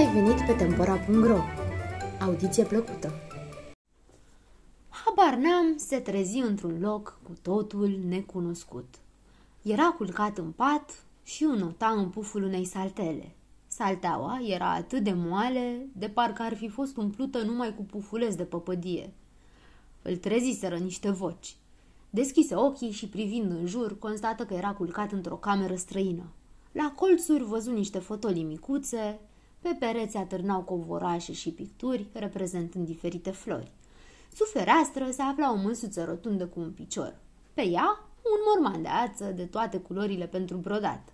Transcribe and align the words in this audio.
ai 0.00 0.12
venit 0.12 0.46
pe 0.46 0.52
Tempora.ro 0.52 1.38
Audiție 2.20 2.64
plăcută! 2.64 3.12
Habar 4.88 5.34
n-am, 5.34 5.76
se 5.76 5.98
trezi 5.98 6.38
într-un 6.38 6.80
loc 6.80 7.18
cu 7.22 7.32
totul 7.42 7.98
necunoscut. 8.08 8.94
Era 9.62 9.94
culcat 9.96 10.38
în 10.38 10.50
pat 10.50 11.04
și 11.24 11.44
înota 11.44 11.86
în 11.86 12.08
puful 12.08 12.42
unei 12.42 12.64
saltele. 12.64 13.34
Salteaua 13.66 14.40
era 14.46 14.72
atât 14.72 15.02
de 15.02 15.12
moale, 15.12 15.86
de 15.92 16.08
parcă 16.08 16.42
ar 16.42 16.56
fi 16.56 16.68
fost 16.68 16.96
umplută 16.96 17.42
numai 17.42 17.74
cu 17.74 17.82
pufuleți 17.82 18.36
de 18.36 18.44
păpădie. 18.44 19.12
Îl 20.02 20.16
treziseră 20.16 20.76
niște 20.76 21.10
voci. 21.10 21.56
Deschise 22.10 22.54
ochii 22.54 22.90
și 22.90 23.08
privind 23.08 23.50
în 23.50 23.66
jur, 23.66 23.98
constată 23.98 24.44
că 24.44 24.54
era 24.54 24.72
culcat 24.72 25.12
într-o 25.12 25.36
cameră 25.36 25.74
străină. 25.74 26.24
La 26.72 26.92
colțuri 26.96 27.44
văzu 27.44 27.70
niște 27.70 27.98
fotolii 27.98 28.42
micuțe, 28.42 29.20
pe 29.60 29.76
pereți 29.78 30.16
atârnau 30.16 30.60
covorașe 30.62 31.32
și 31.32 31.50
picturi, 31.50 32.06
reprezentând 32.12 32.86
diferite 32.86 33.30
flori. 33.30 33.72
Sub 34.34 34.46
fereastră 34.46 35.10
se 35.10 35.22
afla 35.22 35.52
o 35.52 35.56
măsuță 35.56 36.04
rotundă 36.04 36.46
cu 36.46 36.60
un 36.60 36.70
picior. 36.70 37.18
Pe 37.54 37.62
ea, 37.62 38.04
un 38.22 38.40
morman 38.46 38.82
de 38.82 38.88
ață 38.88 39.24
de 39.24 39.44
toate 39.44 39.78
culorile 39.78 40.26
pentru 40.26 40.56
brodat. 40.56 41.12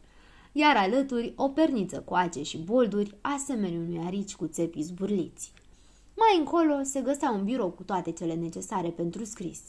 Iar 0.53 0.77
alături, 0.77 1.33
o 1.37 1.49
perniță 1.49 2.01
cu 2.01 2.15
ace 2.15 2.43
și 2.43 2.59
bolduri, 2.59 3.17
asemenea 3.21 3.79
unui 3.79 4.03
arici 4.05 4.37
cu 4.37 4.47
țepi 4.47 4.83
zburliți. 4.83 5.53
Mai 6.17 6.39
încolo 6.39 6.83
se 6.83 7.01
găsea 7.01 7.31
un 7.31 7.45
birou 7.45 7.71
cu 7.71 7.83
toate 7.83 8.13
cele 8.13 8.35
necesare 8.35 8.89
pentru 8.89 9.25
scris. 9.25 9.61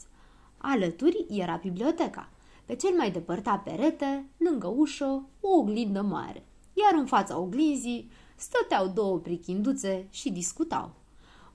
Alături 0.58 1.26
era 1.28 1.60
biblioteca. 1.62 2.30
Pe 2.64 2.74
cel 2.74 2.96
mai 2.96 3.10
depărtat 3.10 3.62
perete, 3.62 4.24
lângă 4.36 4.66
ușă, 4.66 5.28
o 5.40 5.48
oglindă 5.48 6.02
mare. 6.02 6.46
Iar 6.72 7.00
în 7.00 7.06
fața 7.06 7.38
oglinzii 7.38 8.10
stăteau 8.38 8.88
două 8.88 9.18
prichinduțe 9.18 10.06
și 10.10 10.30
discutau. 10.30 10.90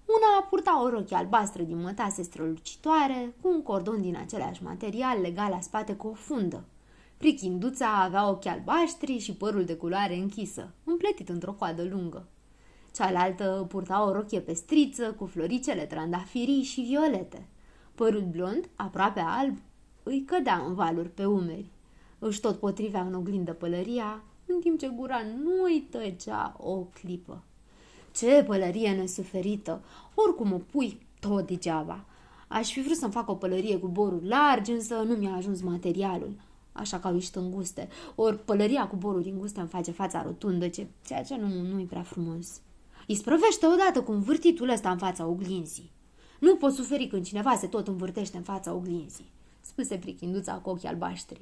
Una 0.05 0.47
purta 0.49 0.83
o 0.83 0.89
rochie 0.89 1.15
albastră 1.15 1.63
din 1.63 1.81
mătase 1.81 2.21
strălucitoare, 2.21 3.35
cu 3.41 3.47
un 3.47 3.61
cordon 3.61 4.01
din 4.01 4.17
același 4.17 4.63
material 4.63 5.21
legat 5.21 5.49
la 5.49 5.59
spate 5.59 5.93
cu 5.93 6.07
o 6.07 6.13
fundă. 6.13 6.63
Prichinduța 7.17 8.01
avea 8.01 8.29
ochi 8.29 8.45
albaștri 8.45 9.17
și 9.17 9.33
părul 9.33 9.65
de 9.65 9.75
culoare 9.75 10.15
închisă, 10.15 10.73
împletit 10.83 11.29
într-o 11.29 11.51
coadă 11.51 11.83
lungă. 11.83 12.27
Cealaltă 12.93 13.65
purta 13.69 14.05
o 14.07 14.11
rochie 14.11 14.39
pestriță 14.39 15.11
cu 15.11 15.25
floricele 15.25 15.85
trandafirii 15.85 16.63
și 16.63 16.81
violete. 16.81 17.47
Părul 17.95 18.27
blond, 18.31 18.69
aproape 18.75 19.19
alb, 19.19 19.57
îi 20.03 20.23
cădea 20.25 20.63
în 20.67 20.73
valuri 20.73 21.09
pe 21.09 21.25
umeri. 21.25 21.71
Își 22.19 22.39
tot 22.39 22.59
potrivea 22.59 23.01
în 23.01 23.13
oglindă 23.13 23.53
pălăria, 23.53 24.23
în 24.45 24.59
timp 24.59 24.79
ce 24.79 24.87
gura 24.87 25.21
nu 25.43 25.63
îi 25.63 25.87
tăcea 25.89 26.55
o 26.59 26.75
clipă. 26.75 27.43
Ce 28.15 28.43
pălărie 28.47 28.91
nesuferită! 28.91 29.81
Oricum 30.13 30.53
o 30.53 30.57
pui, 30.71 30.99
tot 31.19 31.47
degeaba. 31.47 32.05
Aș 32.47 32.71
fi 32.71 32.81
vrut 32.81 32.97
să-mi 32.97 33.11
fac 33.11 33.29
o 33.29 33.35
pălărie 33.35 33.77
cu 33.77 33.87
boruri 33.87 34.27
largi, 34.27 34.71
însă 34.71 34.95
nu 34.95 35.13
mi-a 35.13 35.33
ajuns 35.33 35.61
materialul. 35.61 36.33
Așa 36.71 36.99
ca 36.99 37.15
ești 37.15 37.37
înguste. 37.37 37.87
Ori 38.15 38.39
pălăria 38.45 38.87
cu 38.87 38.95
boruri 38.95 39.29
înguste 39.29 39.59
îmi 39.59 39.69
face 39.69 39.91
fața 39.91 40.23
rotundă, 40.23 40.67
ce, 40.67 40.87
ceea 41.05 41.23
ce 41.23 41.35
nu, 41.35 41.47
nu 41.47 41.79
e 41.79 41.85
prea 41.89 42.01
frumos. 42.01 42.61
Îi 43.07 43.15
sprăvește 43.15 43.65
odată 43.67 44.01
cu 44.01 44.11
învârtitul 44.11 44.69
ăsta 44.69 44.91
în 44.91 44.97
fața 44.97 45.25
oglinzii. 45.25 45.91
Nu 46.39 46.55
pot 46.55 46.73
suferi 46.73 47.07
când 47.07 47.25
cineva 47.25 47.55
se 47.55 47.67
tot 47.67 47.87
învârtește 47.87 48.37
în 48.37 48.43
fața 48.43 48.73
oglinzii, 48.73 49.31
spuse 49.61 49.97
prichinduța 49.97 50.53
cu 50.53 50.69
ochii 50.69 50.87
albaștri. 50.87 51.41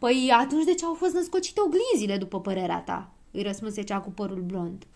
Păi 0.00 0.30
atunci 0.38 0.64
de 0.64 0.74
ce 0.74 0.84
au 0.84 0.94
fost 0.94 1.14
născocite 1.14 1.60
oglinzile, 1.60 2.18
după 2.18 2.40
părerea 2.40 2.80
ta? 2.80 3.12
îi 3.30 3.42
răspunse 3.42 3.82
cea 3.82 4.00
cu 4.00 4.10
părul 4.10 4.42
blond. 4.42 4.86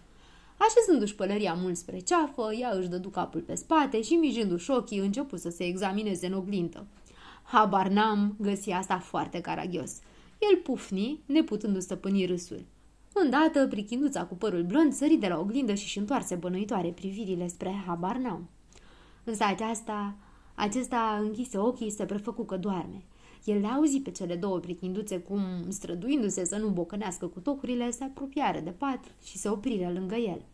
Așezându-și 0.56 1.14
pălăria 1.14 1.54
mult 1.54 1.76
spre 1.76 1.98
ceafă, 1.98 2.54
ea 2.60 2.70
își 2.70 2.88
dădu 2.88 3.08
capul 3.08 3.40
pe 3.40 3.54
spate 3.54 4.02
și, 4.02 4.14
mijindu-și 4.14 4.70
ochii, 4.70 4.98
începu 4.98 5.36
să 5.36 5.50
se 5.50 5.64
examineze 5.64 6.26
în 6.26 6.32
oglindă. 6.32 6.86
Habar 7.42 7.88
n-am, 7.88 8.36
găsi 8.40 8.70
asta 8.70 8.98
foarte 8.98 9.40
caragios. 9.40 9.98
El 10.38 10.56
pufni, 10.56 11.20
neputându 11.26 11.80
stăpâni 11.80 12.26
râsul. 12.26 12.64
Îndată, 13.12 13.66
prichinduța 13.66 14.24
cu 14.24 14.34
părul 14.34 14.62
blond 14.62 14.92
sări 14.92 15.14
de 15.16 15.28
la 15.28 15.38
oglindă 15.38 15.74
și-și 15.74 15.98
întoarse 15.98 16.34
bănuitoare 16.34 16.88
privirile 16.88 17.46
spre 17.46 17.82
habar 17.86 18.16
n-am. 18.16 18.48
Însă 19.24 19.44
aceasta, 19.44 20.16
acesta 20.54 21.18
închise 21.22 21.58
ochii 21.58 21.88
și 21.88 21.94
se 21.94 22.04
prefăcu 22.04 22.44
că 22.44 22.56
doarme. 22.56 23.02
El 23.44 23.60
le 23.60 23.66
auzi 23.66 24.00
pe 24.00 24.10
cele 24.10 24.36
două 24.36 24.58
prichinduțe 24.58 25.18
cum, 25.18 25.40
străduindu-se 25.68 26.44
să 26.44 26.56
nu 26.56 26.68
bocănească 26.68 27.26
cu 27.26 27.40
tocurile, 27.40 27.90
se 27.90 28.04
apropiară 28.04 28.60
de 28.60 28.70
pat 28.70 29.14
și 29.24 29.38
se 29.38 29.48
opriră 29.48 29.92
lângă 29.92 30.14
el. 30.14 30.44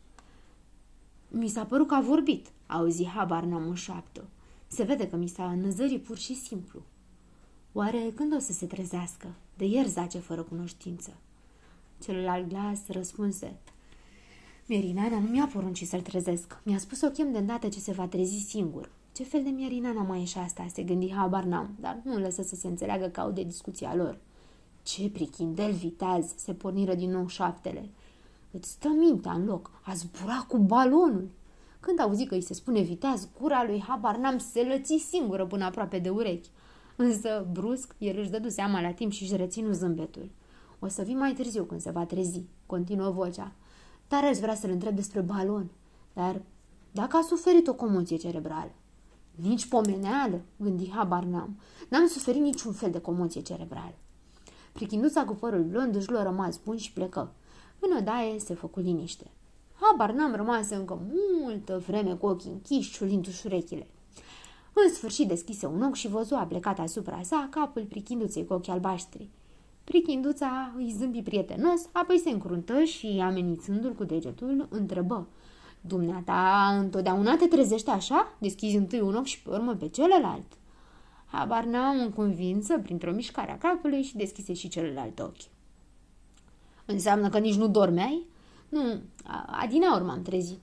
Mi 1.29 1.49
s-a 1.49 1.65
părut 1.65 1.87
că 1.87 1.95
a 1.95 2.01
vorbit, 2.01 2.47
auzi 2.67 3.07
habar 3.07 3.45
n-am 3.45 3.69
în 3.69 3.75
șoaptă. 3.75 4.29
Se 4.67 4.83
vede 4.83 5.09
că 5.09 5.17
mi 5.17 5.29
s-a 5.29 5.55
năzărit 5.55 6.03
pur 6.03 6.17
și 6.17 6.35
simplu. 6.35 6.83
Oare 7.73 8.13
când 8.15 8.35
o 8.35 8.39
să 8.39 8.53
se 8.53 8.67
trezească? 8.67 9.35
De 9.57 9.65
ieri 9.65 9.89
zace 9.89 10.19
fără 10.19 10.43
cunoștință. 10.43 11.17
Celălalt 12.03 12.49
glas 12.49 12.81
răspunse. 12.89 13.59
Mierinana 14.67 15.19
nu 15.19 15.29
mi-a 15.29 15.47
poruncit 15.53 15.89
să-l 15.89 16.01
trezesc. 16.01 16.61
Mi-a 16.65 16.79
spus 16.79 17.01
o 17.01 17.11
chem 17.11 17.33
de 17.33 17.39
îndată 17.39 17.69
ce 17.69 17.79
se 17.79 17.93
va 17.93 18.07
trezi 18.07 18.47
singur. 18.49 18.91
Ce 19.13 19.25
fel 19.25 19.43
de 19.43 19.49
mierinana 19.49 20.03
mai 20.03 20.21
e 20.21 20.25
și 20.25 20.39
asta? 20.39 20.67
Se 20.73 20.83
gândi 20.83 21.13
habar 21.13 21.45
n-am, 21.45 21.77
dar 21.81 22.01
nu 22.05 22.19
lăsă 22.19 22.43
să 22.43 22.55
se 22.55 22.67
înțeleagă 22.67 23.07
că 23.07 23.21
au 23.21 23.31
de 23.31 23.43
discuția 23.43 23.95
lor. 23.95 24.19
Ce 24.83 25.11
prichindel 25.11 25.73
viteaz! 25.73 26.33
Se 26.37 26.55
porniră 26.55 26.95
din 26.95 27.11
nou 27.11 27.27
șaptele. 27.27 27.91
Îți 28.51 28.71
stă 28.71 28.89
mintea 28.89 29.33
în 29.33 29.45
loc. 29.45 29.71
A 29.83 29.95
zburat 29.95 30.47
cu 30.47 30.59
balonul. 30.59 31.29
Când 31.81 32.01
auzi 32.01 32.27
că 32.27 32.35
îi 32.35 32.41
se 32.41 32.55
spune 32.55 32.81
viteaz, 32.81 33.29
gura 33.41 33.65
lui 33.65 33.83
habar 33.87 34.17
n-am 34.17 34.39
se 34.39 34.63
lăți 34.63 35.05
singură 35.09 35.47
până 35.47 35.65
aproape 35.65 35.99
de 35.99 36.09
urechi. 36.09 36.49
Însă, 36.97 37.47
brusc, 37.53 37.95
el 37.99 38.19
își 38.19 38.31
dădu 38.31 38.49
seama 38.49 38.81
la 38.81 38.93
timp 38.93 39.13
și 39.13 39.23
își 39.23 39.37
reținu 39.37 39.73
zâmbetul. 39.73 40.31
O 40.79 40.89
să 40.89 41.03
vii 41.03 41.15
mai 41.15 41.33
târziu 41.33 41.65
când 41.65 41.81
se 41.81 41.91
va 41.91 42.05
trezi, 42.05 42.43
continuă 42.67 43.11
vocea. 43.11 43.53
Tare 44.07 44.27
aș 44.27 44.37
vrea 44.37 44.55
să-l 44.55 44.71
întreb 44.71 44.95
despre 44.95 45.21
balon, 45.21 45.71
dar 46.13 46.41
dacă 46.93 47.17
a 47.17 47.23
suferit 47.23 47.67
o 47.67 47.75
comoție 47.75 48.17
cerebrală. 48.17 48.71
Nici 49.43 49.67
pomeneală, 49.67 50.41
gândi 50.57 50.91
habar 50.91 51.25
n-am. 51.25 51.59
N-am 51.89 52.07
suferit 52.07 52.41
niciun 52.41 52.73
fel 52.73 52.91
de 52.91 53.01
comoție 53.01 53.41
cerebrală. 53.41 53.95
Prichinduța 54.73 55.25
cu 55.25 55.35
părul 55.35 55.63
blond 55.63 55.95
își 55.95 56.11
luă 56.11 56.23
rămas 56.23 56.61
bun 56.65 56.77
și 56.77 56.93
plecă. 56.93 57.33
În 57.79 57.97
odaie 57.99 58.39
se 58.39 58.55
făcu 58.55 58.81
liniște. 58.81 59.31
Habar 59.75 60.13
n-am 60.13 60.35
rămas 60.35 60.71
încă 60.71 61.03
multă 61.43 61.83
vreme 61.87 62.15
cu 62.15 62.27
ochii 62.27 62.51
închiși, 62.51 62.93
ciulindu-și 62.93 63.47
urechile. 63.47 63.87
În 64.73 64.95
sfârșit 64.95 65.29
deschise 65.29 65.67
un 65.67 65.83
ochi 65.83 65.95
și 65.95 66.09
văzu 66.09 66.35
a 66.35 66.45
plecat 66.45 66.79
asupra 66.79 67.23
sa 67.23 67.49
capul 67.51 67.83
prichinduței 67.83 68.47
cu 68.47 68.53
ochii 68.53 68.73
albaștri. 68.73 69.29
Prichinduța 69.85 70.73
îi 70.77 70.95
zâmbi 70.99 71.23
prietenos, 71.23 71.81
apoi 71.93 72.19
se 72.19 72.31
încruntă 72.31 72.83
și, 72.83 73.21
amenințându-l 73.23 73.95
cu 73.95 74.05
degetul, 74.05 74.67
întrebă. 74.71 75.27
Dumneata 75.81 76.77
întotdeauna 76.79 77.37
te 77.37 77.47
trezești 77.47 77.91
așa? 77.91 78.35
Deschizi 78.39 78.77
întâi 78.77 79.01
un 79.01 79.15
ochi 79.15 79.25
și 79.25 79.43
pe 79.43 79.51
urmă 79.51 79.75
pe 79.75 79.89
celălalt. 79.89 80.47
Habar 81.27 81.65
n-am 81.65 82.11
convinsă 82.11 82.79
printr-o 82.79 83.13
mișcare 83.13 83.53
a 83.53 83.59
capului 83.59 84.03
și 84.03 84.17
deschise 84.17 84.53
și 84.53 84.69
celălalt 84.69 85.19
ochi. 85.19 85.49
Înseamnă 86.87 87.29
că 87.29 87.39
nici 87.39 87.57
nu 87.57 87.69
dormeai? 87.69 88.27
Nu, 88.69 89.01
adineauri 89.47 90.05
m-am 90.05 90.23
trezit. 90.23 90.61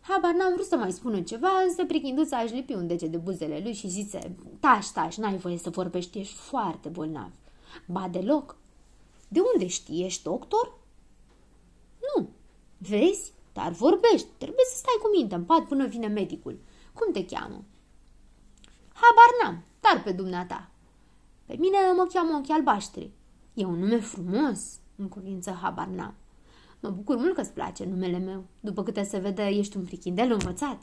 Habar 0.00 0.34
n-am 0.34 0.52
vrut 0.52 0.66
să 0.66 0.76
mai 0.76 0.92
spună 0.92 1.20
ceva, 1.20 1.48
însă 1.68 1.84
prichinduța 1.84 2.36
aș 2.36 2.50
lipi 2.50 2.72
un 2.72 2.86
dege 2.86 3.06
de 3.06 3.16
buzele 3.16 3.60
lui 3.62 3.72
și 3.72 3.88
zice, 3.88 4.36
tași, 4.60 4.92
tași, 4.92 5.20
n-ai 5.20 5.36
voie 5.36 5.58
să 5.58 5.70
vorbești, 5.70 6.18
ești 6.18 6.34
foarte 6.34 6.88
bolnav. 6.88 7.30
Ba 7.86 8.08
deloc. 8.10 8.56
De 9.28 9.40
unde 9.54 9.66
știi, 9.66 10.04
ești 10.04 10.22
doctor? 10.22 10.78
Nu. 12.00 12.28
Vezi? 12.78 13.32
Dar 13.62 13.72
vorbești, 13.72 14.28
trebuie 14.38 14.64
să 14.70 14.76
stai 14.76 14.98
cu 15.02 15.08
minte 15.16 15.34
în 15.34 15.44
pat 15.44 15.64
până 15.64 15.86
vine 15.86 16.06
medicul. 16.06 16.58
Cum 16.94 17.12
te 17.12 17.24
cheamă? 17.24 17.64
Habar 18.92 19.30
n-am, 19.42 19.64
dar 19.80 20.02
pe 20.02 20.12
dumneata. 20.12 20.70
Pe 21.46 21.56
mine 21.58 21.76
mă 21.96 22.06
cheamă 22.12 22.36
Ochi 22.36 22.50
Albaștri. 22.50 23.10
E 23.54 23.64
un 23.64 23.78
nume 23.78 23.98
frumos, 23.98 24.78
în 24.96 25.08
cuvință 25.08 25.58
habar 25.62 25.86
n-am. 25.86 26.14
Mă 26.80 26.88
bucur 26.88 27.16
mult 27.16 27.34
că-ți 27.34 27.52
place 27.52 27.84
numele 27.84 28.18
meu. 28.18 28.44
După 28.60 28.82
câte 28.82 29.02
se 29.02 29.18
vede, 29.18 29.46
ești 29.46 29.76
un 29.76 29.84
prichindel 29.84 30.32
învățat. 30.32 30.78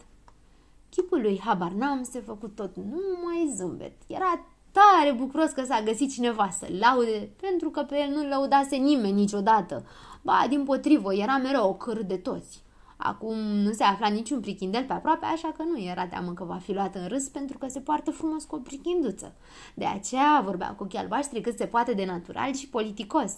Chipul 0.90 1.22
lui 1.22 1.42
habar 1.44 1.72
n-am 1.72 2.04
se 2.04 2.20
făcut 2.20 2.56
tot 2.56 2.76
numai 2.76 3.54
zâmbet. 3.56 3.94
Era 4.08 4.46
tare 4.72 5.12
bucuros 5.12 5.52
că 5.52 5.64
s-a 5.64 5.82
găsit 5.82 6.12
cineva 6.12 6.50
să 6.50 6.68
laude, 6.80 7.30
pentru 7.42 7.70
că 7.70 7.84
pe 7.84 7.98
el 7.98 8.10
nu 8.10 8.28
lăudase 8.28 8.76
nimeni 8.76 9.14
niciodată. 9.14 9.86
Ba, 10.22 10.46
din 10.50 10.64
potrivă, 10.64 11.14
era 11.14 11.38
mereu 11.38 11.70
o 11.70 11.74
căr 11.74 12.04
de 12.04 12.18
toți. 12.18 12.66
Acum 12.98 13.38
nu 13.38 13.72
se 13.72 13.84
afla 13.84 14.08
niciun 14.08 14.40
prichindel 14.40 14.84
pe 14.84 14.94
aproape, 14.94 15.26
așa 15.26 15.52
că 15.58 15.64
nu 15.64 15.80
era 15.80 16.08
teamă 16.08 16.34
că 16.34 16.44
va 16.44 16.58
fi 16.58 16.74
luat 16.74 16.96
în 16.96 17.08
râs 17.08 17.28
pentru 17.28 17.58
că 17.58 17.68
se 17.68 17.80
poartă 17.80 18.12
frumos 18.12 18.44
cu 18.44 18.56
o 18.56 18.60
prichinduță. 18.60 19.36
De 19.74 19.86
aceea 19.86 20.42
vorbea 20.46 20.76
cu 20.76 20.84
ochii 20.84 21.00
albaștri 21.00 21.42
cât 21.42 21.58
se 21.58 21.66
poate 21.66 21.94
de 21.94 22.06
natural 22.06 22.54
și 22.54 22.70
politicos. 22.70 23.34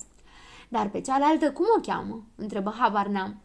Dar 0.70 0.90
pe 0.90 1.02
cealaltă 1.02 1.52
cum 1.52 1.66
o 1.78 1.82
cheamă? 1.82 2.24
întrebă 2.36 2.74
habar 2.78 3.08
n-am. 3.08 3.42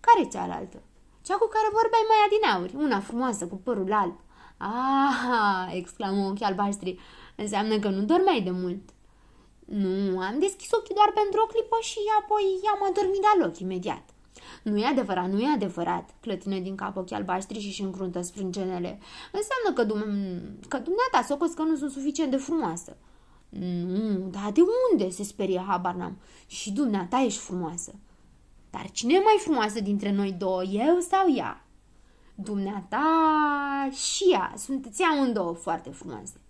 Care 0.00 0.28
cealaltă? 0.28 0.82
Cea 1.22 1.34
cu 1.34 1.48
care 1.48 1.68
vorbeai 1.72 2.04
mai 2.08 2.20
adineauri, 2.26 2.84
una 2.84 3.00
frumoasă 3.00 3.46
cu 3.46 3.56
părul 3.56 3.92
alb. 3.92 4.16
Ah, 4.56 5.74
exclamă 5.74 6.26
ochii 6.26 6.44
albaștri, 6.44 6.98
înseamnă 7.36 7.78
că 7.78 7.88
nu 7.88 8.02
dormeai 8.02 8.40
de 8.40 8.50
mult. 8.50 8.82
Nu, 9.64 10.20
am 10.20 10.38
deschis 10.38 10.70
ochii 10.72 10.94
doar 10.94 11.10
pentru 11.14 11.40
o 11.40 11.46
clipă 11.46 11.78
și 11.80 11.98
apoi 12.20 12.60
am 12.72 12.88
adormit 12.90 13.20
de 13.20 13.44
loc 13.44 13.58
imediat. 13.58 14.13
Nu 14.62 14.78
e 14.78 14.86
adevărat, 14.86 15.30
nu 15.30 15.40
e 15.40 15.52
adevărat, 15.54 16.14
clătine 16.20 16.60
din 16.60 16.74
cap 16.74 16.96
ochii 16.96 17.16
albaștri 17.16 17.60
și 17.60 17.66
își 17.66 17.82
încruntă 17.82 18.22
sprâncenele. 18.22 18.98
Înseamnă 19.32 19.72
că, 19.74 19.84
dum- 19.84 20.68
că 20.68 20.76
dumneata 20.76 21.22
socos 21.28 21.52
că 21.52 21.62
nu 21.62 21.76
sunt 21.76 21.90
suficient 21.90 22.30
de 22.30 22.36
frumoasă. 22.36 22.96
Nu, 23.58 24.28
dar 24.30 24.52
de 24.52 24.60
unde? 24.92 25.10
se 25.10 25.22
sperie 25.22 25.64
habar 25.66 25.94
n-am. 25.94 26.18
Și 26.46 26.72
dumneata 26.72 27.22
ești 27.24 27.40
frumoasă. 27.40 27.94
Dar 28.70 28.90
cine 28.90 29.14
e 29.14 29.18
mai 29.18 29.36
frumoasă 29.38 29.80
dintre 29.80 30.12
noi 30.12 30.32
două, 30.32 30.62
eu 30.62 30.98
sau 30.98 31.34
ea? 31.34 31.66
Dumneata 32.34 33.88
și 33.92 34.24
ea, 34.32 34.54
sunteți 34.56 35.02
amândouă 35.02 35.52
foarte 35.52 35.90
frumoase. 35.90 36.40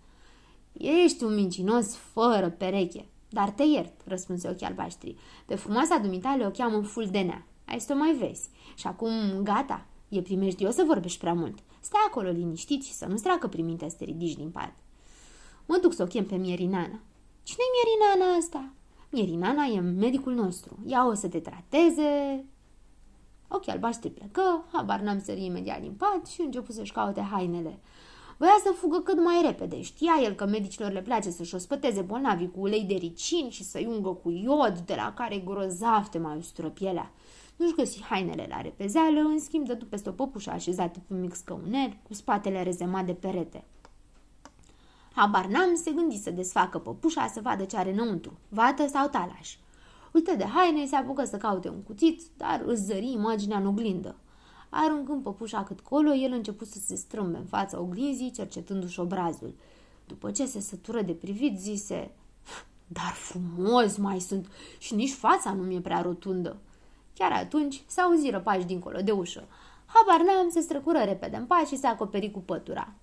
Ești 0.72 1.24
un 1.24 1.34
mincinos 1.34 1.94
fără 1.94 2.50
pereche, 2.50 3.06
dar 3.28 3.50
te 3.50 3.62
iert, 3.62 3.92
răspunse 4.06 4.48
ochii 4.48 4.66
albaștri. 4.66 5.16
Pe 5.46 5.54
frumoasa 5.54 5.98
dumitale 5.98 6.46
o 6.46 6.50
cheamă 6.50 6.82
Fuldenea. 6.82 7.46
Ai 7.64 7.80
să 7.80 7.92
o 7.92 7.96
mai 7.96 8.12
vezi. 8.12 8.48
Și 8.74 8.86
acum, 8.86 9.10
gata, 9.42 9.86
e 10.08 10.22
primejdios 10.22 10.74
să 10.74 10.84
vorbești 10.86 11.18
prea 11.18 11.34
mult. 11.34 11.58
Stai 11.80 12.00
acolo 12.06 12.30
liniștit 12.30 12.84
și 12.84 12.92
să 12.92 13.06
nu-ți 13.06 13.22
treacă 13.22 13.48
prin 13.48 13.64
minte 13.64 13.88
să 13.88 13.96
te 13.96 14.04
ridici 14.04 14.36
din 14.36 14.50
pat. 14.50 14.72
Mă 15.66 15.78
duc 15.82 15.92
să 15.92 16.02
o 16.02 16.06
chem 16.06 16.26
pe 16.26 16.36
Mierinana. 16.36 17.00
Cine-i 17.42 17.70
Mierinana 17.74 18.36
asta? 18.36 18.72
Mierinana 19.10 19.64
e 19.64 19.80
medicul 19.80 20.34
nostru. 20.34 20.78
Ea 20.86 21.06
o 21.06 21.14
să 21.14 21.28
te 21.28 21.40
trateze... 21.40 22.44
Ochii 23.48 23.72
albaștri 23.72 24.10
plecă, 24.10 24.64
habar 24.72 25.00
n-am 25.00 25.20
sări 25.20 25.44
imediat 25.44 25.80
din 25.80 25.92
pat 25.92 26.26
și 26.26 26.40
începu 26.40 26.72
să-și 26.72 26.92
caute 26.92 27.20
hainele. 27.20 27.80
Voia 28.36 28.60
să 28.64 28.72
fugă 28.72 29.00
cât 29.00 29.22
mai 29.24 29.42
repede. 29.44 29.82
Știa 29.82 30.12
el 30.22 30.32
că 30.32 30.46
medicilor 30.46 30.92
le 30.92 31.02
place 31.02 31.30
să-și 31.30 31.54
ospăteze 31.54 32.00
bolnavii 32.00 32.50
cu 32.50 32.60
ulei 32.60 32.82
de 32.82 32.94
ricin 32.94 33.50
și 33.50 33.64
să-i 33.64 33.86
ungă 33.86 34.08
cu 34.08 34.30
iod, 34.30 34.78
de 34.78 34.94
la 34.94 35.12
care 35.16 35.38
grozav 35.38 36.08
te 36.08 36.18
mai 36.18 36.36
ustură 36.36 36.68
pielea. 36.68 37.10
Nu-și 37.56 37.74
găsi 37.74 38.02
hainele 38.02 38.46
la 38.48 38.60
repezeală, 38.60 39.20
în 39.20 39.40
schimb 39.40 39.66
dădu 39.66 39.84
peste 39.84 40.08
o 40.08 40.12
păpușă 40.12 40.50
așezată 40.50 40.98
pe 41.06 41.14
un 41.14 41.20
mic 41.20 41.34
scăunel, 41.34 41.96
cu 42.08 42.14
spatele 42.14 42.62
rezemat 42.62 43.06
de 43.06 43.12
perete. 43.12 43.64
Habar 45.12 45.46
n-am, 45.46 45.74
se 45.74 45.90
gândi 45.90 46.22
să 46.22 46.30
desfacă 46.30 46.78
păpușa 46.78 47.26
să 47.26 47.40
vadă 47.40 47.64
ce 47.64 47.76
are 47.76 47.92
înăuntru, 47.92 48.32
vată 48.48 48.86
sau 48.86 49.08
talaș. 49.08 49.56
Uită 50.12 50.34
de 50.36 50.44
haine, 50.44 50.86
se 50.86 50.96
apucă 50.96 51.24
să 51.24 51.36
caute 51.36 51.68
un 51.68 51.82
cuțit, 51.82 52.22
dar 52.36 52.62
își 52.66 52.82
zări 52.82 53.12
imaginea 53.12 53.58
în 53.58 53.66
oglindă. 53.66 54.16
Aruncând 54.76 55.22
păpușa 55.22 55.62
cât 55.62 55.80
colo, 55.80 56.14
el 56.14 56.32
început 56.32 56.66
să 56.66 56.78
se 56.78 56.94
strâmbe 56.94 57.36
în 57.36 57.44
fața 57.44 57.80
oglinzii, 57.80 58.30
cercetându-și 58.30 59.00
obrazul. 59.00 59.54
După 60.06 60.30
ce 60.30 60.46
se 60.46 60.60
sătură 60.60 61.02
de 61.02 61.12
privit, 61.12 61.58
zise, 61.58 62.10
Dar 62.86 63.12
frumos 63.12 63.96
mai 63.96 64.20
sunt 64.20 64.46
și 64.78 64.94
nici 64.94 65.12
fața 65.12 65.52
nu 65.52 65.62
mi-e 65.62 65.80
prea 65.80 66.00
rotundă. 66.00 66.56
Chiar 67.14 67.32
atunci 67.32 67.82
se 67.86 68.00
auziră 68.00 68.40
pași 68.40 68.64
dincolo 68.64 69.00
de 69.00 69.10
ușă. 69.10 69.44
Habar 69.86 70.26
n-am, 70.26 70.50
se 70.50 70.60
străcură 70.60 70.98
repede 70.98 71.36
în 71.36 71.44
pași 71.44 71.66
și 71.66 71.76
se 71.76 71.86
acoperi 71.86 72.30
cu 72.30 72.38
pătura. 72.38 72.94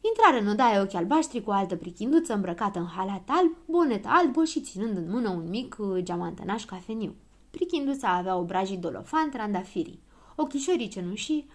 Intrare 0.00 0.40
în 0.40 0.48
odaie 0.48 0.80
ochi 0.80 0.94
albaștri 0.94 1.42
cu 1.42 1.50
o 1.50 1.52
altă 1.52 1.76
prichinduță 1.76 2.34
îmbrăcată 2.34 2.78
în 2.78 2.86
halat 2.86 3.22
alb, 3.26 3.56
bonet 3.66 4.04
albă 4.06 4.44
și 4.44 4.60
ținând 4.60 4.96
în 4.96 5.10
mână 5.10 5.28
un 5.28 5.48
mic 5.48 5.76
uh, 5.78 5.98
geamantănaș 6.02 6.64
cafeniu. 6.64 7.14
Prichinduța 7.50 8.08
avea 8.08 8.36
obrajii 8.36 8.76
dolofan 8.76 9.30
trandafirii. 9.30 10.00
Ochișorii 10.36 10.88
cenușii 10.88 11.48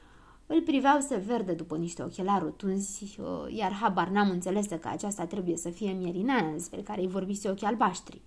îl 0.45 0.61
priveau 0.61 0.99
sever 0.99 1.43
de 1.43 1.53
după 1.53 1.77
niște 1.77 2.03
ochelari 2.03 2.43
rotunzi, 2.43 3.17
uh, 3.19 3.55
iar 3.55 3.71
habar 3.71 4.07
n-am 4.07 4.29
înțeles 4.29 4.65
că 4.65 4.87
aceasta 4.87 5.25
trebuie 5.25 5.57
să 5.57 5.69
fie 5.69 5.91
Mierinana 5.91 6.51
despre 6.51 6.81
care 6.81 7.01
îi 7.01 7.07
vorbise 7.07 7.49
ochii 7.49 7.67
albaștri. 7.67 8.21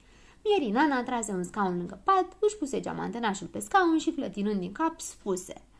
Mierinana 0.44 1.02
trase 1.02 1.32
un 1.32 1.42
scaun 1.42 1.76
lângă 1.76 2.00
pat, 2.04 2.36
își 2.38 2.56
puse 2.56 2.80
geamantănașul 2.80 3.46
pe 3.46 3.58
scaun 3.58 3.98
și, 3.98 4.10
clătinând 4.10 4.60
din 4.60 4.72
cap, 4.72 5.00
spuse– 5.00 5.54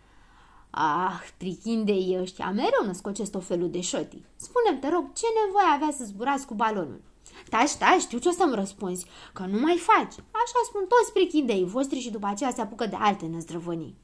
Ah, 0.71 1.21
prichindei 1.37 2.17
ăștia, 2.21 2.51
mereu 2.51 2.85
născocesc 2.87 3.31
tot 3.31 3.45
felul 3.45 3.71
de 3.71 3.81
șoti. 3.81 4.23
Spune-mi, 4.37 4.79
te 4.81 4.89
rog, 4.89 5.13
ce 5.13 5.27
nevoie 5.45 5.67
avea 5.75 5.91
să 5.97 6.05
zburați 6.05 6.47
cu 6.47 6.55
balonul? 6.55 7.01
Taci, 7.49 7.75
taci, 7.75 8.01
știu 8.01 8.19
ce 8.19 8.29
o 8.29 8.33
să-mi 8.33 8.55
răspunzi, 8.55 9.07
că 9.33 9.43
nu 9.43 9.61
mai 9.61 9.77
faci. 9.77 10.15
Așa 10.43 10.61
spun 10.65 10.85
toți 10.89 11.13
prichindei 11.13 11.65
voștri 11.65 11.99
și 11.99 12.11
după 12.11 12.27
aceea 12.27 12.51
se 12.51 12.61
apucă 12.61 12.87
de 12.87 12.97
alte 12.99 13.27
năzdrăvănii. 13.27 13.97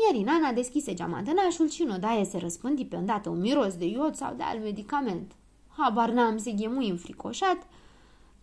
Mierinana 0.00 0.52
deschise 0.52 0.94
geamantănașul 0.94 1.68
și 1.68 1.82
în 1.82 1.90
odaie 1.90 2.24
se 2.24 2.38
răspândi 2.38 2.84
pe 2.84 2.96
îndată 2.96 3.28
un 3.28 3.40
miros 3.40 3.76
de 3.76 3.84
iod 3.84 4.14
sau 4.14 4.34
de 4.34 4.42
alt 4.42 4.62
medicament. 4.62 5.32
Habar 5.68 6.10
n-am, 6.10 6.38
se 6.38 6.50
ghemui 6.50 6.88
înfricoșat, 6.88 7.66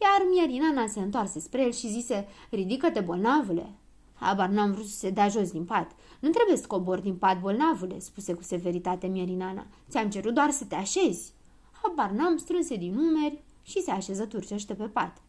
iar 0.01 0.27
Mierinana 0.31 0.87
se 0.87 0.99
întoarse 0.99 1.39
spre 1.39 1.63
el 1.63 1.71
și 1.71 1.87
zise, 1.87 2.27
ridică-te, 2.49 2.99
bolnavule. 2.99 3.69
Habar 4.13 4.49
n-am 4.49 4.71
vrut 4.71 4.85
să 4.85 4.97
se 4.97 5.09
dea 5.09 5.27
jos 5.27 5.51
din 5.51 5.65
pat. 5.65 5.91
Nu 6.19 6.29
trebuie 6.29 6.57
să 6.57 6.67
cobori 6.67 7.01
din 7.01 7.15
pat, 7.15 7.39
bolnavule, 7.39 7.99
spuse 7.99 8.33
cu 8.33 8.43
severitate 8.43 9.07
Mierinana. 9.07 9.65
Ți-am 9.89 10.09
cerut 10.09 10.33
doar 10.33 10.51
să 10.51 10.65
te 10.65 10.75
așezi. 10.75 11.33
Habar 11.81 12.09
n-am 12.09 12.37
strânse 12.37 12.75
din 12.75 12.93
numeri 12.93 13.43
și 13.63 13.81
se 13.81 13.91
așeză 13.91 14.25
turcește 14.25 14.73
pe 14.73 14.83
pat. 14.83 15.21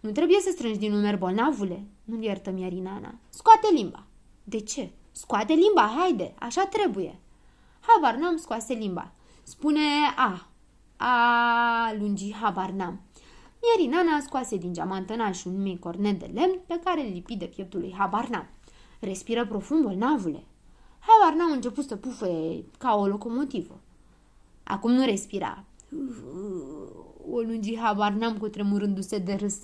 Nu 0.00 0.10
trebuie 0.10 0.40
să 0.40 0.50
strângi 0.52 0.78
din 0.78 0.92
numeri, 0.92 1.18
bolnavule, 1.18 1.84
nu 2.04 2.22
iertă 2.22 2.50
Mierinana. 2.50 3.14
Scoate 3.28 3.68
limba. 3.74 4.06
De 4.44 4.60
ce? 4.60 4.90
Scoate 5.12 5.52
limba, 5.52 5.92
haide, 5.96 6.34
așa 6.38 6.64
trebuie. 6.64 7.18
Habar 7.80 8.14
n-am 8.14 8.36
scoase 8.36 8.72
limba. 8.72 9.12
Spune 9.42 9.80
A. 10.16 10.46
A 10.96 11.94
lungi 11.98 12.34
habar 12.34 12.70
n-am. 12.70 13.00
Mierinana 13.62 14.20
scoase 14.20 14.56
din 14.56 14.72
geamantănaș 14.72 15.44
un 15.44 15.62
mic 15.62 15.80
cornet 15.80 16.18
de 16.18 16.30
lemn 16.34 16.58
pe 16.66 16.80
care 16.84 17.06
îl 17.06 17.12
lipi 17.12 17.36
de 17.36 17.44
pieptul 17.44 17.80
lui 17.80 17.94
habar 17.98 18.28
n-am. 18.28 18.46
Respiră 19.00 19.46
profund, 19.46 19.82
bolnavule. 19.82 20.44
Habar 20.98 21.38
n-am 21.38 21.50
început 21.50 21.84
să 21.84 21.96
pufăie 21.96 22.64
ca 22.78 22.94
o 22.94 23.06
locomotivă. 23.06 23.80
Acum 24.62 24.92
nu 24.92 25.04
respira. 25.04 25.64
O 27.30 27.40
lungi 27.40 27.78
habar 27.78 28.12
n-am 28.12 28.36
cu 28.36 28.48
tremurându-se 28.48 29.18
de 29.18 29.34
râs. 29.34 29.56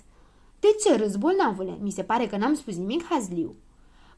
De 0.61 0.69
ce 0.85 0.97
râs, 0.97 1.17
bolnavule? 1.17 1.79
Mi 1.81 1.91
se 1.91 2.03
pare 2.03 2.27
că 2.27 2.37
n-am 2.37 2.55
spus 2.55 2.77
nimic 2.77 3.05
hazliu. 3.05 3.55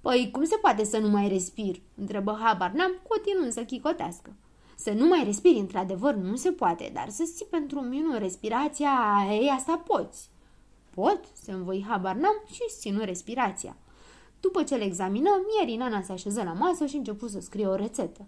Păi, 0.01 0.29
cum 0.33 0.45
se 0.45 0.57
poate 0.57 0.85
să 0.85 0.99
nu 0.99 1.09
mai 1.09 1.29
respir? 1.29 1.77
Întrebă 1.95 2.39
habar 2.43 2.71
n-am, 2.71 2.93
continuând 3.09 3.53
să 3.53 3.65
chicotească. 3.65 4.33
Să 4.77 4.91
nu 4.91 5.07
mai 5.07 5.25
respiri, 5.25 5.59
într-adevăr, 5.59 6.15
nu 6.15 6.37
se 6.37 6.51
poate, 6.51 6.91
dar 6.95 7.09
să 7.09 7.31
ții 7.35 7.47
pentru 7.51 7.79
un 7.79 7.89
minut 7.89 8.19
respirația, 8.19 8.91
ei, 9.31 9.53
asta 9.57 9.83
poți. 9.87 10.31
Pot, 10.95 11.21
se 11.33 11.53
învoi 11.53 11.85
habar 11.89 12.15
n-am 12.15 12.43
și 12.47 12.61
ținu 12.79 13.05
respirația. 13.05 13.77
După 14.41 14.63
ce 14.63 14.75
le 14.75 14.85
examină, 14.85 15.31
Mierinana 15.47 16.03
se 16.03 16.13
așeză 16.13 16.43
la 16.43 16.53
masă 16.53 16.87
și 16.87 16.97
începu 16.97 17.29
să 17.29 17.41
scrie 17.41 17.67
o 17.67 17.75
rețetă. 17.75 18.27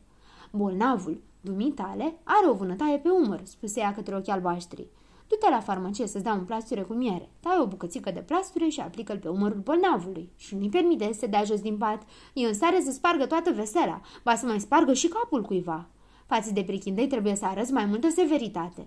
Bolnavul, 0.51 1.23
dumitale, 1.41 2.15
are 2.25 2.49
o 2.49 2.55
vânătaie 2.55 2.99
pe 2.99 3.09
umăr, 3.09 3.41
spuse 3.45 3.81
ea 3.81 3.95
către 3.95 4.17
ochii 4.17 4.33
albaștri. 4.33 4.87
Du-te 5.33 5.51
la 5.51 5.61
farmacie 5.61 6.07
să-ți 6.07 6.25
dea 6.25 6.33
un 6.33 6.45
plasture 6.45 6.83
cu 6.83 6.93
miere. 6.93 7.29
Tai 7.41 7.59
o 7.61 7.67
bucățică 7.67 8.11
de 8.11 8.21
plasture 8.21 8.69
și 8.69 8.81
aplică-l 8.81 9.19
pe 9.19 9.29
umărul 9.29 9.61
bolnavului. 9.61 10.31
Și 10.37 10.55
nu-i 10.55 10.69
permite 10.69 11.13
să 11.13 11.19
se 11.19 11.27
dea 11.27 11.45
jos 11.45 11.61
din 11.61 11.77
pat. 11.77 12.03
E 12.35 12.47
în 12.47 12.55
stare 12.55 12.81
să 12.81 12.91
spargă 12.91 13.27
toată 13.27 13.51
vesela. 13.53 14.01
Ba 14.23 14.35
să 14.35 14.47
mai 14.47 14.61
spargă 14.61 14.93
și 14.93 15.09
capul 15.09 15.43
cuiva. 15.43 15.87
Față 16.27 16.53
de 16.53 16.63
prichindei 16.63 17.07
trebuie 17.07 17.35
să 17.35 17.45
arăți 17.45 17.73
mai 17.73 17.85
multă 17.85 18.09
severitate. 18.11 18.87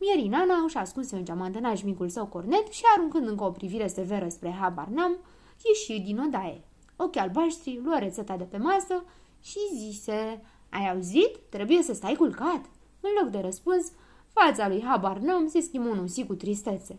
Mierinana 0.00 0.54
își 0.64 0.76
ascunse 0.76 1.16
în 1.16 1.24
geamantănaș 1.24 1.82
micul 1.82 2.08
său 2.08 2.26
cornet 2.26 2.72
și 2.72 2.82
aruncând 2.96 3.28
încă 3.28 3.44
o 3.44 3.50
privire 3.50 3.86
severă 3.86 4.28
spre 4.28 4.56
habar 4.60 4.86
n-am, 4.86 5.16
ieși 5.64 6.00
din 6.00 6.18
odaie. 6.18 6.64
Ochii 6.96 7.20
albaștri 7.20 7.80
luă 7.84 7.96
rețeta 7.98 8.36
de 8.36 8.44
pe 8.44 8.56
masă 8.56 9.04
și 9.40 9.58
zise, 9.74 10.42
Ai 10.70 10.90
auzit? 10.90 11.36
Trebuie 11.48 11.82
să 11.82 11.94
stai 11.94 12.14
culcat. 12.14 12.60
În 13.00 13.10
loc 13.20 13.30
de 13.30 13.38
răspuns, 13.38 13.92
fața 14.32 14.68
lui 14.68 14.82
habar 14.82 15.18
n-am 15.18 15.48
se 15.48 15.60
schimbă 15.60 15.88
un 15.88 16.26
cu 16.26 16.34
tristețe. 16.34 16.98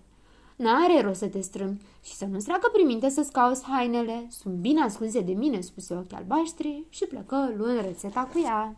N-are 0.56 1.02
rost 1.02 1.20
să 1.20 1.28
te 1.28 1.42
strâmbi 1.42 1.82
și 2.04 2.14
să 2.14 2.26
nu-ți 2.26 2.46
treacă 2.46 2.70
prin 2.74 2.86
minte 2.86 3.10
să-ți 3.10 3.32
cauți 3.32 3.64
hainele. 3.64 4.26
Sunt 4.30 4.54
bine 4.54 4.82
ascunse 4.82 5.22
de 5.22 5.32
mine, 5.32 5.62
spuse 5.62 5.94
ochii 5.94 6.18
albaștri 6.18 6.84
și 6.90 7.06
plecă 7.06 7.54
luând 7.58 7.82
rețeta 7.82 8.30
cu 8.34 8.40
ea. 8.40 8.76